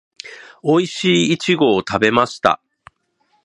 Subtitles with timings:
[0.63, 2.59] おいしいイチゴを食べました